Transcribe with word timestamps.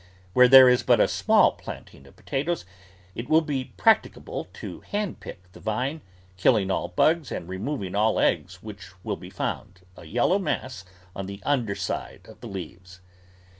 Where 0.33 0.47
there 0.47 0.67
is 0.67 0.81
but 0.81 0.99
a 0.99 1.07
small 1.07 1.51
planting 1.51 2.07
of 2.07 2.15
potatoes, 2.15 2.65
it 3.13 3.29
will 3.29 3.41
be 3.41 3.65
practicable 3.77 4.45
to 4.53 4.81
handpick 4.91 5.51
the 5.51 5.59
vine, 5.59 6.01
killing 6.37 6.71
all 6.71 6.87
bugs 6.87 7.31
and 7.31 7.47
removing 7.47 7.93
all 7.93 8.19
eggs, 8.19 8.63
which 8.63 8.89
will 9.03 9.15
be 9.15 9.29
found, 9.29 9.81
a 9.95 10.05
yellow 10.05 10.39
mass, 10.39 10.85
on 11.15 11.27
the 11.27 11.39
underside 11.45 12.25
of 12.27 12.41
the 12.41 12.47
leaves. 12.47 12.99